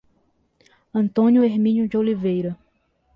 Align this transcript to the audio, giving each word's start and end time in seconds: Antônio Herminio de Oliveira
Antônio 0.91 1.43
Herminio 1.43 1.87
de 1.87 1.95
Oliveira 1.95 2.57